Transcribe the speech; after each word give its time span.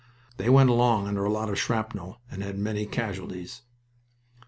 "They 0.37 0.49
went 0.49 0.71
along 0.71 1.05
under 1.07 1.23
a 1.23 1.31
lot 1.31 1.47
of 1.49 1.59
shrapnel 1.59 2.21
and 2.31 2.41
had 2.41 2.57
many 2.57 2.87
casualties." 2.87 3.61